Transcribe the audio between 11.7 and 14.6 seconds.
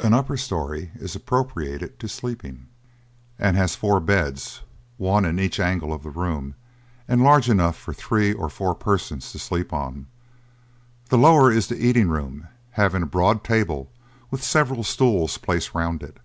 eating room, having a broad table with